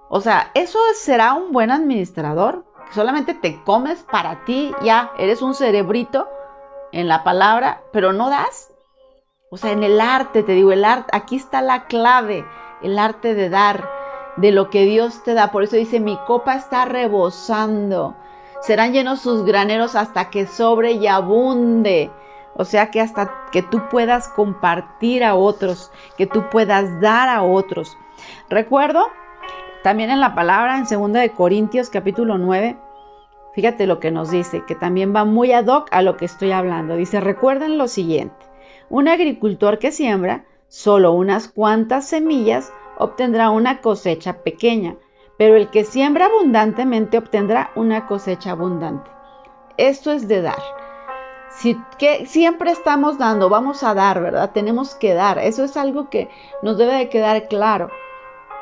[0.09, 2.63] O sea, ¿eso será un buen administrador?
[2.91, 6.27] Solamente te comes para ti, ya eres un cerebrito
[6.91, 8.71] en la palabra, pero no das.
[9.49, 12.45] O sea, en el arte, te digo, el arte, aquí está la clave,
[12.81, 13.89] el arte de dar,
[14.35, 15.51] de lo que Dios te da.
[15.51, 18.15] Por eso dice, mi copa está rebosando.
[18.61, 22.11] Serán llenos sus graneros hasta que sobre y abunde.
[22.55, 27.43] O sea que hasta que tú puedas compartir a otros, que tú puedas dar a
[27.43, 27.95] otros.
[28.49, 29.07] Recuerdo
[29.87, 32.75] también en la palabra, en 2 de Corintios capítulo 9,
[33.53, 36.51] fíjate lo que nos dice, que también va muy ad hoc a lo que estoy
[36.51, 36.97] hablando.
[36.97, 38.35] Dice, recuerden lo siguiente,
[38.89, 44.97] un agricultor que siembra solo unas cuantas semillas obtendrá una cosecha pequeña,
[45.37, 49.09] pero el que siembra abundantemente obtendrá una cosecha abundante.
[49.77, 50.61] Esto es de dar.
[51.51, 54.51] Si que siempre estamos dando, vamos a dar, ¿verdad?
[54.51, 55.39] Tenemos que dar.
[55.39, 56.29] Eso es algo que
[56.61, 57.89] nos debe de quedar claro.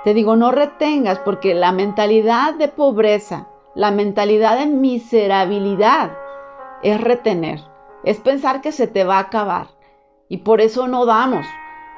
[0.06, 6.12] Te digo, no retengas porque la mentalidad de pobreza, la mentalidad de miserabilidad
[6.84, 7.62] es retener,
[8.04, 9.66] es pensar que se te va a acabar.
[10.30, 11.48] Y por eso no damos.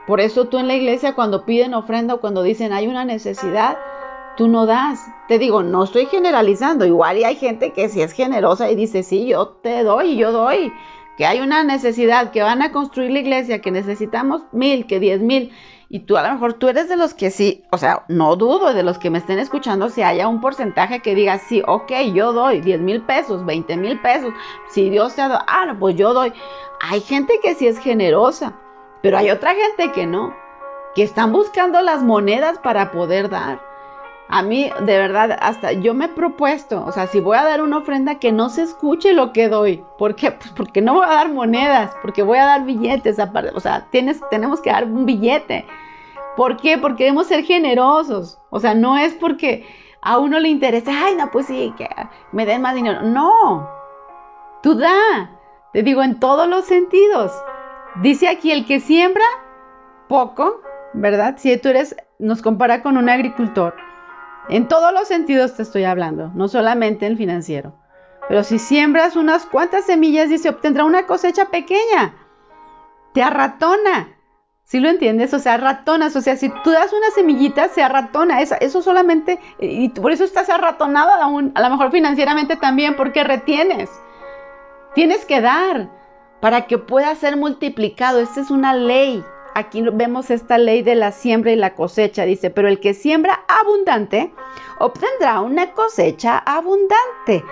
[0.08, 3.78] Por eso tú en la iglesia cuando piden ofrenda o cuando dicen hay una necesidad,
[4.38, 5.06] tú no das.
[5.28, 6.86] Te digo, no estoy generalizando.
[6.86, 10.32] Igual y hay gente que si es generosa y dice, sí, yo te doy, yo
[10.32, 10.72] doy.
[11.18, 15.20] Que hay una necesidad, que van a construir la iglesia, que necesitamos mil, que diez
[15.20, 15.52] mil.
[15.90, 18.74] Y tú a lo mejor tú eres de los que sí, o sea, no dudo
[18.74, 22.34] de los que me estén escuchando si haya un porcentaje que diga, sí, ok, yo
[22.34, 24.34] doy diez mil pesos, veinte mil pesos.
[24.70, 26.34] Si Dios te ha dado, ah, pues yo doy.
[26.82, 28.54] Hay gente que sí es generosa,
[29.02, 30.36] pero hay otra gente que no,
[30.94, 33.62] que están buscando las monedas para poder dar.
[34.30, 37.62] A mí, de verdad, hasta yo me he propuesto, o sea, si voy a dar
[37.62, 39.84] una ofrenda, que no se escuche lo que doy.
[39.98, 40.32] ¿Por qué?
[40.32, 43.18] Pues porque no voy a dar monedas, porque voy a dar billetes.
[43.54, 45.66] O sea, tienes, tenemos que dar un billete.
[46.36, 46.78] ¿Por qué?
[46.78, 48.38] Porque debemos ser generosos.
[48.50, 49.66] O sea, no es porque
[50.02, 51.88] a uno le interesa, ay, no, pues sí, que
[52.34, 53.04] me den más dinero.
[53.04, 53.70] No,
[54.62, 55.32] tú da.
[55.72, 57.32] Te digo, en todos los sentidos.
[58.02, 59.26] Dice aquí, el que siembra
[60.10, 60.62] poco,
[60.94, 61.36] ¿verdad?
[61.38, 63.87] Si tú eres, nos compara con un agricultor
[64.50, 67.74] en todos los sentidos te estoy hablando, no solamente en financiero.
[68.28, 72.16] Pero si siembras unas cuantas semillas, dice, obtendrá una cosecha pequeña.
[73.14, 74.10] Te arratona.
[74.66, 75.34] ¿Sí lo entiendes?
[75.34, 76.16] O sea, ratonas.
[76.18, 78.42] O sea, si tú das una semillita, se arratona.
[78.42, 83.24] Eso, eso solamente, y por eso estás arratonado aún, a lo mejor financieramente también, porque
[83.24, 83.90] retienes.
[84.94, 85.90] Tienes que dar
[86.42, 88.20] para que pueda ser multiplicado.
[88.20, 89.24] Esta es una ley
[89.58, 92.24] aquí vemos esta ley de la siembra y la cosecha.
[92.26, 94.32] Dice, pero el que siembra abundante
[94.80, 97.44] obtendrá una cosecha abundante.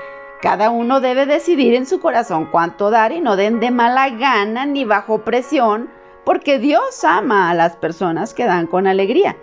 [0.42, 4.66] Cada uno debe decidir en su corazón cuánto dar y no den de mala gana
[4.66, 5.90] ni bajo presión,
[6.24, 9.38] porque Dios ama a las personas que dan con alegría.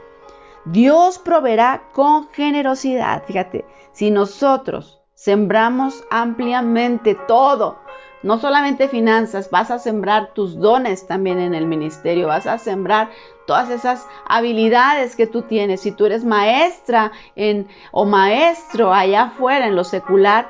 [0.65, 3.25] Dios proveerá con generosidad.
[3.27, 7.82] Fíjate, si nosotros sembramos ampliamente todo,
[8.23, 13.11] no solamente finanzas, vas a sembrar tus dones también en el ministerio, vas a sembrar
[13.47, 15.81] todas esas habilidades que tú tienes.
[15.81, 20.49] Si tú eres maestra en, o maestro allá afuera en lo secular,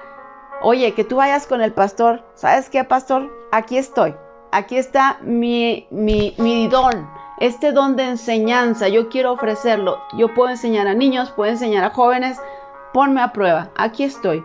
[0.63, 3.31] oye, que tú vayas con el pastor, ¿sabes qué, pastor?
[3.53, 4.15] Aquí estoy,
[4.51, 7.09] aquí está mi, mi, don,
[7.41, 9.99] este don de enseñanza, yo quiero ofrecerlo.
[10.17, 12.39] Yo puedo enseñar a niños, puedo enseñar a jóvenes,
[12.93, 14.45] ponme a prueba, aquí estoy.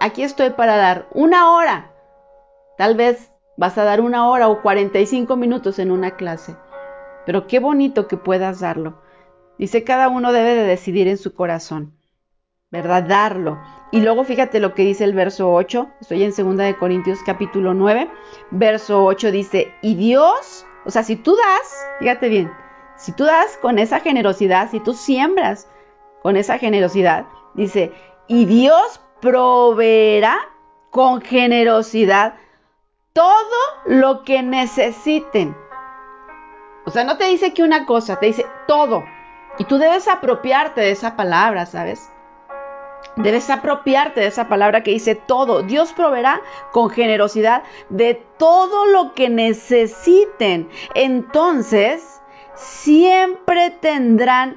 [0.00, 1.91] Aquí estoy para dar una hora
[2.82, 6.56] Tal vez vas a dar una hora o 45 minutos en una clase,
[7.24, 9.00] pero qué bonito que puedas darlo.
[9.56, 11.96] Dice, cada uno debe de decidir en su corazón,
[12.72, 13.04] ¿verdad?
[13.04, 13.60] Darlo.
[13.92, 17.72] Y luego fíjate lo que dice el verso 8, estoy en 2 de Corintios capítulo
[17.72, 18.10] 9,
[18.50, 22.50] verso 8 dice, y Dios, o sea, si tú das, fíjate bien,
[22.96, 25.68] si tú das con esa generosidad, si tú siembras
[26.24, 27.92] con esa generosidad, dice,
[28.26, 30.36] y Dios proveerá
[30.90, 32.34] con generosidad
[33.12, 35.56] todo lo que necesiten.
[36.84, 39.04] O sea, no te dice que una cosa, te dice todo.
[39.58, 42.10] Y tú debes apropiarte de esa palabra, ¿sabes?
[43.16, 45.62] Debes apropiarte de esa palabra que dice todo.
[45.62, 46.40] Dios proveerá
[46.72, 50.70] con generosidad de todo lo que necesiten.
[50.94, 52.22] Entonces,
[52.54, 54.56] siempre tendrán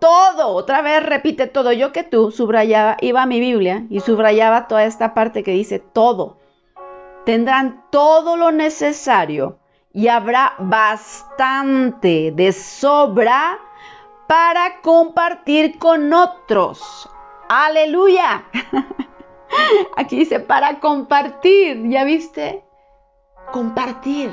[0.00, 0.48] todo.
[0.48, 1.72] Otra vez repite todo.
[1.72, 5.78] Yo que tú subrayaba, iba a mi Biblia y subrayaba toda esta parte que dice
[5.78, 6.38] todo
[7.26, 9.58] tendrán todo lo necesario
[9.92, 13.58] y habrá bastante de sobra
[14.28, 17.10] para compartir con otros.
[17.48, 18.44] Aleluya.
[19.96, 22.64] Aquí dice para compartir, ¿ya viste?
[23.50, 24.32] Compartir.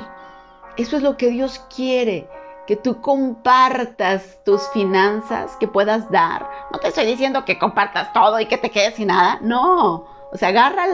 [0.76, 2.28] Eso es lo que Dios quiere,
[2.68, 6.48] que tú compartas tus finanzas, que puedas dar.
[6.70, 9.38] No te estoy diciendo que compartas todo y que te quedes sin nada.
[9.40, 10.84] No, o sea, agarra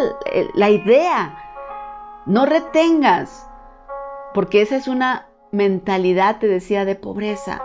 [0.54, 1.49] la idea
[2.26, 3.48] no retengas,
[4.34, 7.62] porque esa es una mentalidad, te decía, de pobreza.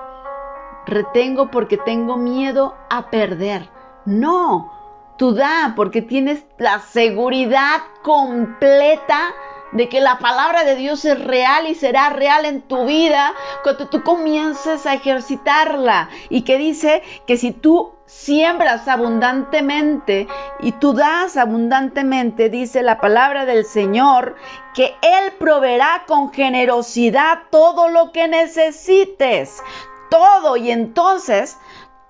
[0.86, 3.70] Retengo porque tengo miedo a perder.
[4.06, 4.72] No,
[5.18, 9.34] tú da porque tienes la seguridad completa
[9.72, 13.90] de que la palabra de Dios es real y será real en tu vida cuando
[13.90, 16.10] tú comiences a ejercitarla.
[16.30, 20.28] Y que dice que si tú siembras abundantemente
[20.60, 24.36] y tú das abundantemente, dice la palabra del Señor,
[24.74, 29.62] que Él proveerá con generosidad todo lo que necesites.
[30.10, 30.56] todo.
[30.56, 31.58] Y entonces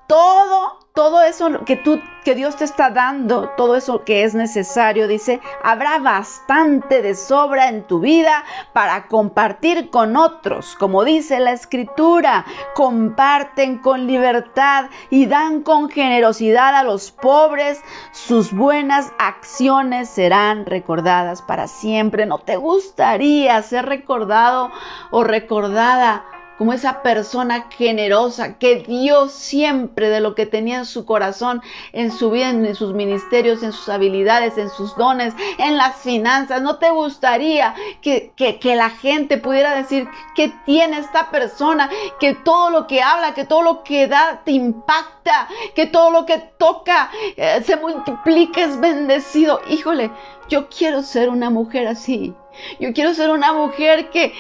[0.07, 5.07] todo, todo eso que tú, que Dios te está dando, todo eso que es necesario,
[5.07, 10.75] dice, habrá bastante de sobra en tu vida para compartir con otros.
[10.75, 17.81] Como dice la escritura, comparten con libertad y dan con generosidad a los pobres.
[18.11, 22.25] Sus buenas acciones serán recordadas para siempre.
[22.25, 24.71] ¿No te gustaría ser recordado
[25.11, 26.25] o recordada?
[26.57, 32.11] Como esa persona generosa que dio siempre de lo que tenía en su corazón, en
[32.11, 36.61] su vida, en sus ministerios, en sus habilidades, en sus dones, en las finanzas.
[36.61, 41.89] ¿No te gustaría que, que, la gente pudiera decir que tiene esta persona,
[42.19, 46.25] que todo lo que habla, que todo lo que da te impacta, que todo lo
[46.25, 49.61] que toca eh, se multiplica, es bendecido?
[49.69, 50.11] Híjole,
[50.49, 52.33] yo quiero ser una mujer así.
[52.79, 54.33] Yo quiero ser una mujer que,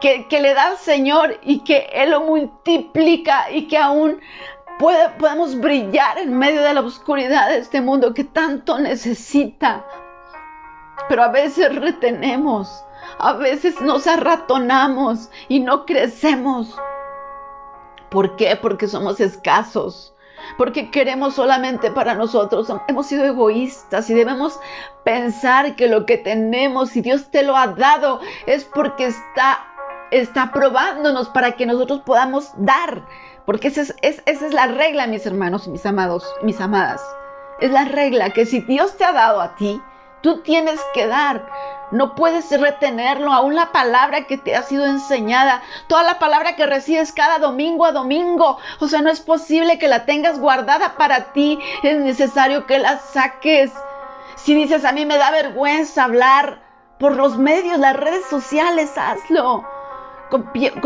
[0.00, 4.20] que, le da al Señor y que Él lo multiplica y que aún
[4.78, 9.84] podemos brillar en medio de la oscuridad de este mundo que tanto necesita.
[11.08, 12.84] Pero a veces retenemos,
[13.18, 16.76] a veces nos arratonamos y no crecemos.
[18.10, 18.56] ¿Por qué?
[18.56, 20.13] Porque somos escasos
[20.56, 22.72] porque queremos solamente para nosotros.
[22.88, 24.58] Hemos sido egoístas y debemos
[25.04, 29.64] pensar que lo que tenemos, si Dios te lo ha dado, es porque está,
[30.10, 33.06] está probándonos para que nosotros podamos dar.
[33.46, 37.02] Porque esa es, esa es la regla, mis hermanos mis amados, mis amadas.
[37.60, 39.80] Es la regla que si Dios te ha dado a ti,
[40.24, 41.46] tú tienes que dar.
[41.90, 46.66] No puedes retenerlo, aún la palabra que te ha sido enseñada, toda la palabra que
[46.66, 48.56] recibes cada domingo a domingo.
[48.80, 52.98] O sea, no es posible que la tengas guardada para ti, es necesario que la
[52.98, 53.70] saques.
[54.36, 56.62] Si dices, a mí me da vergüenza hablar
[56.98, 59.62] por los medios, las redes sociales, hazlo.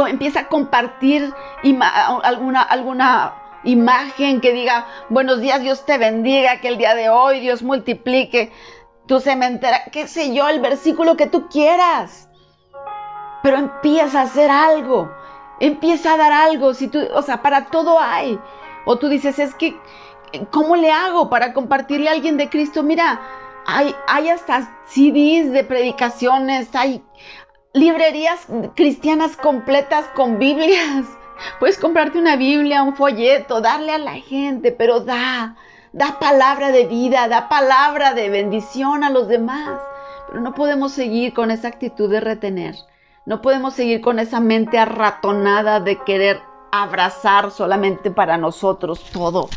[0.09, 1.33] Empieza a compartir
[2.24, 7.40] alguna, alguna imagen que diga, buenos días, Dios te bendiga, que el día de hoy
[7.40, 8.53] Dios multiplique
[9.08, 12.28] tu cementera, qué sé yo, el versículo que tú quieras.
[13.42, 15.10] Pero empieza a hacer algo,
[15.58, 18.38] empieza a dar algo, si tú, o sea, para todo hay.
[18.84, 19.76] O tú dices, es que,
[20.50, 22.82] ¿cómo le hago para compartirle a alguien de Cristo?
[22.82, 23.20] Mira,
[23.66, 27.02] hay, hay hasta CDs de predicaciones, hay
[27.72, 31.06] librerías cristianas completas con Biblias.
[31.60, 35.56] Puedes comprarte una Biblia, un folleto, darle a la gente, pero da,
[35.92, 39.81] da palabra de vida, da palabra de bendición a los demás.
[40.29, 42.74] Pero no podemos seguir con esa actitud de retener.
[43.27, 46.40] No podemos seguir con esa mente arratonada de querer
[46.72, 49.48] abrazar solamente para nosotros todo.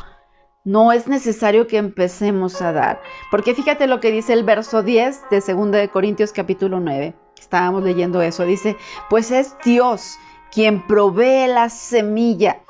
[0.63, 3.01] No es necesario que empecemos a dar.
[3.31, 7.15] Porque fíjate lo que dice el verso 10 de 2 de Corintios capítulo 9.
[7.39, 8.43] Estábamos leyendo eso.
[8.43, 8.77] Dice,
[9.09, 10.17] pues es Dios
[10.51, 12.61] quien provee la semilla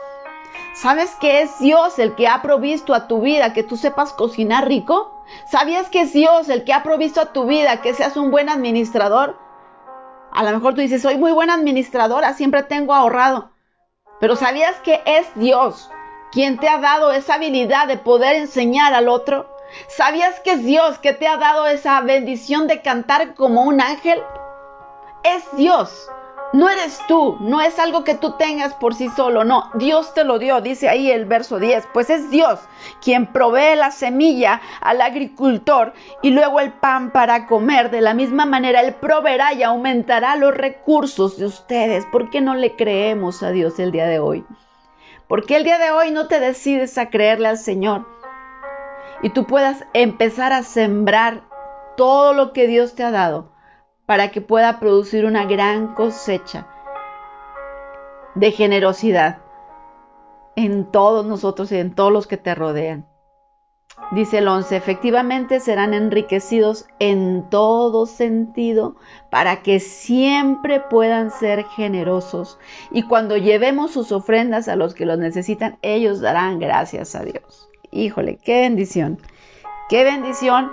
[0.74, 4.68] ¿Sabes que es Dios el que ha provisto a tu vida que tú sepas cocinar
[4.68, 5.24] rico?
[5.50, 8.50] ¿Sabías que es Dios el que ha provisto a tu vida que seas un buen
[8.50, 9.38] administrador?
[10.32, 13.52] A lo mejor tú dices, soy muy buena administradora, siempre tengo ahorrado.
[14.20, 15.90] Pero ¿sabías que es Dios
[16.32, 19.50] quien te ha dado esa habilidad de poder enseñar al otro?
[19.88, 24.22] ¿Sabías que es Dios que te ha dado esa bendición de cantar como un ángel?
[25.24, 26.10] Es Dios.
[26.54, 30.26] No eres tú, no es algo que tú tengas por sí solo, no, Dios te
[30.26, 32.60] lo dio, dice ahí el verso 10, pues es Dios
[33.02, 37.90] quien provee la semilla al agricultor y luego el pan para comer.
[37.90, 42.06] De la misma manera, Él proveerá y aumentará los recursos de ustedes.
[42.12, 44.46] ¿Por qué no le creemos a Dios el día de hoy?
[45.30, 48.06] ¿Por qué el día de hoy no te decides a creerle al Señor?
[49.24, 51.44] Y tú puedas empezar a sembrar
[51.96, 53.51] todo lo que Dios te ha dado
[54.06, 56.68] para que pueda producir una gran cosecha
[58.36, 59.40] de generosidad
[60.56, 63.06] en todos nosotros y en todos los que te rodean.
[64.12, 68.98] Dice el 11, efectivamente serán enriquecidos en todo sentido
[69.30, 72.60] para que siempre puedan ser generosos.
[72.92, 77.70] Y cuando llevemos sus ofrendas a los que los necesitan, ellos darán gracias a Dios.
[77.90, 79.18] Híjole, qué bendición.
[79.88, 80.72] Qué bendición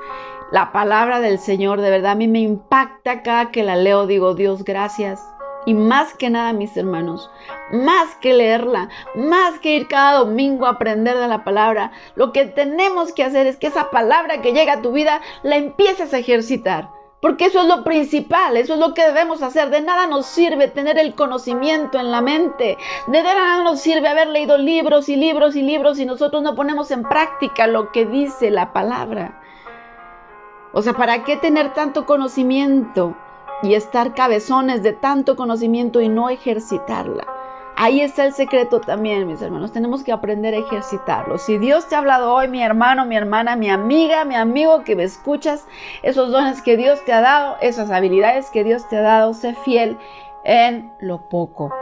[0.50, 4.34] la palabra del Señor, de verdad a mí me impacta cada que la leo, digo,
[4.34, 5.20] Dios, gracias.
[5.66, 7.30] Y más que nada, mis hermanos,
[7.70, 12.46] más que leerla, más que ir cada domingo a aprender de la palabra, lo que
[12.46, 16.18] tenemos que hacer es que esa palabra que llega a tu vida la empieces a
[16.18, 16.88] ejercitar.
[17.20, 19.70] Porque eso es lo principal, eso es lo que debemos hacer.
[19.70, 22.78] De nada nos sirve tener el conocimiento en la mente.
[23.08, 26.92] De nada nos sirve haber leído libros y libros y libros y nosotros no ponemos
[26.92, 29.37] en práctica lo que dice la palabra.
[30.78, 33.16] O sea, ¿para qué tener tanto conocimiento
[33.64, 37.26] y estar cabezones de tanto conocimiento y no ejercitarla?
[37.74, 39.72] Ahí está el secreto también, mis hermanos.
[39.72, 41.38] Tenemos que aprender a ejercitarlo.
[41.38, 44.94] Si Dios te ha hablado hoy, mi hermano, mi hermana, mi amiga, mi amigo que
[44.94, 45.66] me escuchas,
[46.04, 49.54] esos dones que Dios te ha dado, esas habilidades que Dios te ha dado, sé
[49.64, 49.98] fiel
[50.44, 51.74] en lo poco.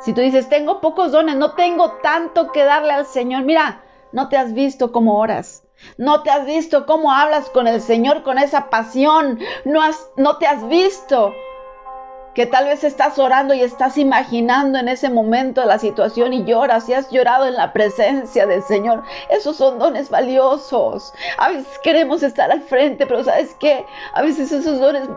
[0.00, 3.82] Si tú dices, tengo pocos dones, no tengo tanto que darle al Señor, mira,
[4.12, 5.67] no te has visto como oras.
[5.96, 9.38] No te has visto cómo hablas con el Señor con esa pasión.
[9.64, 11.34] No, has, no te has visto
[12.38, 16.88] que tal vez estás orando y estás imaginando en ese momento la situación y lloras
[16.88, 19.02] y has llorado en la presencia del Señor.
[19.28, 21.12] Esos son dones valiosos.
[21.36, 23.84] A veces queremos estar al frente, pero ¿sabes qué?
[24.12, 25.08] A veces esos dones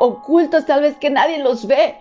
[0.00, 2.00] ocultos tal vez que nadie los ve.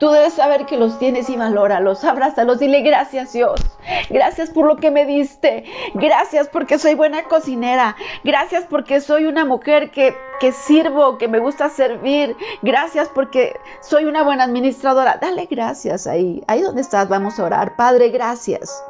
[0.00, 3.60] Tú debes saber que los tienes y valóralos, abrázalos, dile gracias Dios,
[4.08, 9.44] gracias por lo que me diste, gracias porque soy buena cocinera, gracias porque soy una
[9.44, 15.18] mujer que, que sirvo, que me gusta servir, gracias porque soy una buena administradora.
[15.20, 17.76] Dale gracias ahí, ahí donde estás, vamos a orar.
[17.76, 18.82] Padre, gracias.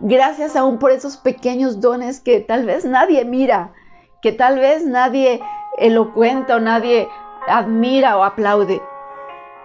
[0.00, 3.72] Gracias aún por esos pequeños dones que tal vez nadie mira,
[4.20, 5.40] que tal vez nadie
[5.80, 7.08] lo cuenta o nadie
[7.48, 8.82] admira o aplaude.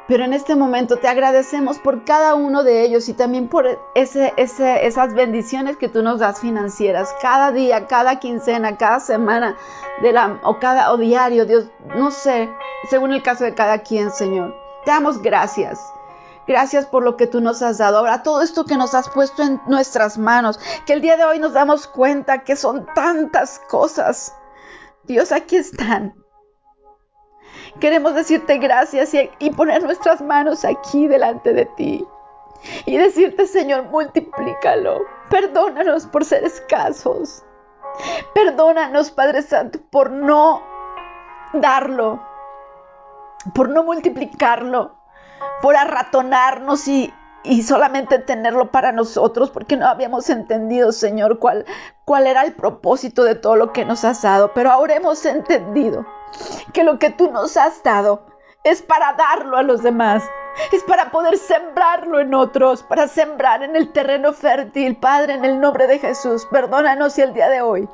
[0.07, 5.13] Pero en este momento te agradecemos por cada uno de ellos y también por esas
[5.15, 9.57] bendiciones que tú nos das financieras cada día, cada quincena, cada semana
[10.01, 12.49] de la, o cada o diario, Dios, no sé,
[12.89, 14.55] según el caso de cada quien, Señor.
[14.85, 15.79] Te damos gracias.
[16.47, 17.97] Gracias por lo que tú nos has dado.
[17.97, 21.39] Ahora todo esto que nos has puesto en nuestras manos, que el día de hoy
[21.39, 24.35] nos damos cuenta que son tantas cosas.
[25.03, 26.24] Dios, aquí están.
[27.79, 32.07] Queremos decirte gracias y, poner nuestras manos aquí delante de ti.
[32.85, 35.01] Y decirte, Señor, multiplícalo.
[35.29, 37.43] Perdónanos por ser escasos.
[38.33, 40.63] Perdónanos, Padre Santo, por no
[41.53, 42.21] darlo,
[43.53, 44.95] por no multiplicarlo,
[45.61, 47.13] por arratonarnos y,
[47.43, 51.65] y solamente tenerlo para nosotros, porque no habíamos entendido, Señor, cuál,
[52.05, 54.51] cuál era el propósito de todo lo que nos has dado.
[54.53, 56.05] Pero ahora hemos entendido
[56.73, 58.25] que lo que tú nos has dado
[58.63, 60.23] es para darlo a los demás,
[60.71, 64.97] es para poder sembrarlo en otros, para sembrar en el terreno fértil.
[64.97, 67.87] Padre, en el nombre de Jesús, perdónanos si el día de hoy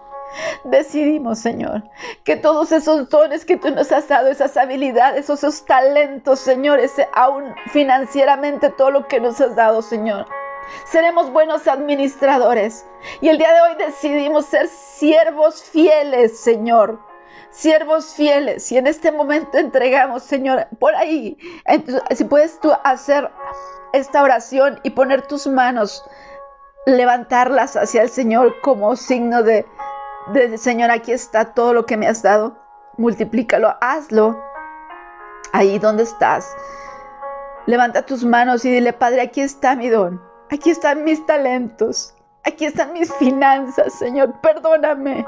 [0.64, 1.84] decidimos, Señor,
[2.24, 7.08] que todos esos dones que tú nos has dado, esas habilidades, esos talentos, Señor, ese,
[7.14, 10.26] aún financieramente todo lo que nos has dado, Señor.
[10.86, 12.86] Seremos buenos administradores.
[13.20, 17.11] Y el día de hoy decidimos ser siervos fieles, Señor
[17.50, 18.72] siervos fieles.
[18.72, 21.38] Y en este momento entregamos, Señor, por ahí,
[22.16, 23.30] si puedes tú hacer
[23.94, 26.04] esta oración y poner tus manos,
[26.86, 29.66] levantarlas hacia el Señor como signo de,
[30.34, 32.58] de Señor, aquí está todo lo que me has dado.
[32.98, 34.42] Multiplícalo, hazlo
[35.54, 36.56] ahí donde estás.
[37.66, 42.66] Levanta tus manos y dile, Padre, aquí está mi don, aquí están mis talentos, aquí
[42.66, 45.26] están mis finanzas, Señor, perdóname.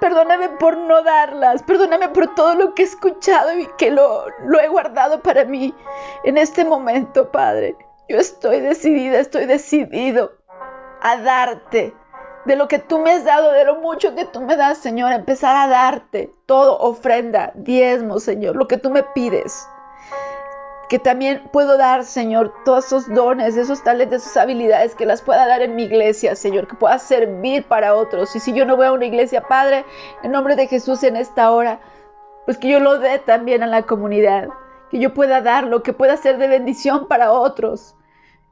[0.00, 1.62] Perdóname por no darlas.
[1.62, 5.74] Perdóname por todo lo que he escuchado y que lo, lo he guardado para mí.
[6.24, 7.76] En este momento, Padre,
[8.08, 10.32] yo estoy decidida, estoy decidido
[11.00, 11.94] a darte
[12.44, 15.12] de lo que tú me has dado, de lo mucho que tú me das, Señor.
[15.12, 19.68] Empezar a darte todo, ofrenda, diezmo, Señor, lo que tú me pides
[20.88, 25.46] que también puedo dar, Señor, todos esos dones, esos talentos, esas habilidades, que las pueda
[25.46, 28.34] dar en mi iglesia, Señor, que pueda servir para otros.
[28.34, 29.84] Y si yo no voy a una iglesia, Padre,
[30.22, 31.80] en nombre de Jesús en esta hora,
[32.46, 34.48] pues que yo lo dé también a la comunidad,
[34.90, 37.94] que yo pueda darlo, que pueda ser de bendición para otros.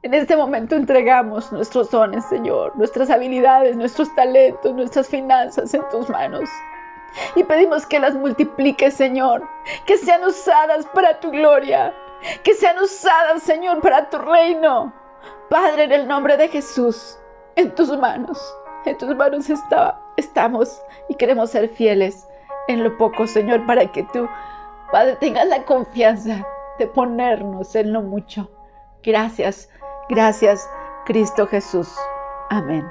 [0.03, 6.07] En este momento entregamos nuestros dones, Señor, nuestras habilidades, nuestros talentos, nuestras finanzas en tus
[6.09, 6.47] manos.
[7.35, 9.41] Y pedimos que las multipliques, Señor,
[9.87, 11.95] que sean usadas para tu gloria,
[12.43, 14.93] que sean usadas, Señor, para tu reino.
[15.49, 17.17] Padre, en el nombre de Jesús,
[17.55, 18.39] en tus manos,
[18.85, 22.27] en tus manos está, estamos y queremos ser fieles
[22.67, 24.27] en lo poco, Señor, para que tú,
[24.91, 26.45] Padre, tengas la confianza
[26.77, 28.49] de ponernos en lo mucho.
[29.03, 29.69] Gracias,
[30.09, 30.69] gracias,
[31.05, 31.95] Cristo Jesús.
[32.49, 32.85] Amén.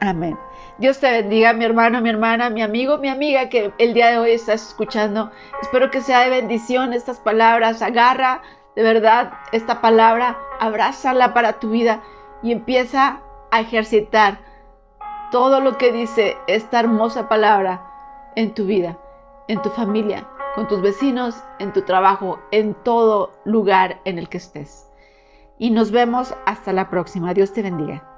[0.00, 0.36] Amén.
[0.78, 4.18] Dios te bendiga, mi hermano, mi hermana, mi amigo, mi amiga que el día de
[4.18, 5.30] hoy estás escuchando.
[5.62, 7.80] Espero que sea de bendición estas palabras.
[7.80, 8.42] Agarra
[8.74, 12.02] de verdad esta palabra, abrázala para tu vida
[12.42, 14.38] y empieza a ejercitar
[15.30, 17.82] todo lo que dice esta hermosa palabra
[18.36, 18.98] en tu vida,
[19.48, 24.36] en tu familia, con tus vecinos, en tu trabajo, en todo lugar en el que
[24.36, 24.86] estés.
[25.58, 27.32] Y nos vemos hasta la próxima.
[27.32, 28.15] Dios te bendiga.